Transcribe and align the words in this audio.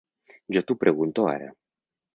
Jo 0.57 0.63
t'ho 0.71 0.79
pregunto 0.85 1.29
ara. 1.37 1.55